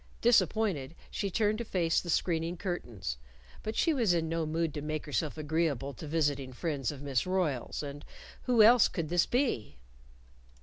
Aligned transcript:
Disappointed, 0.19 0.95
she 1.11 1.29
turned 1.29 1.59
to 1.59 1.63
face 1.63 2.01
the 2.01 2.09
screening 2.09 2.57
curtains. 2.57 3.17
But 3.61 3.75
she 3.75 3.93
was 3.93 4.15
in 4.15 4.27
no 4.27 4.47
mood 4.47 4.73
to 4.73 4.81
make 4.81 5.05
herself 5.05 5.37
agreeable 5.37 5.93
to 5.93 6.07
visiting 6.07 6.53
friends 6.53 6.91
of 6.91 7.03
Miss 7.03 7.27
Royle's 7.27 7.83
and 7.83 8.03
who 8.45 8.63
else 8.63 8.87
could 8.87 9.09
this 9.09 9.27
be? 9.27 9.77